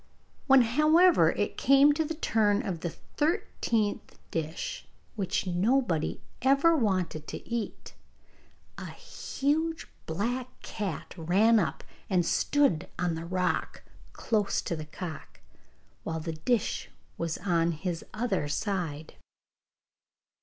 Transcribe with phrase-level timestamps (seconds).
[0.47, 7.27] When, however, it came to the turn of the thirteenth dish, which nobody ever wanted
[7.27, 7.93] to eat,
[8.79, 15.39] a huge black cat ran up, and stood on the rock close to the cock,
[16.03, 16.89] while the dish
[17.19, 19.13] was on his other side.